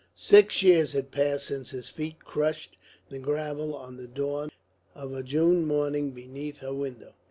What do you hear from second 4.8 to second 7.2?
of a June morning beneath her window.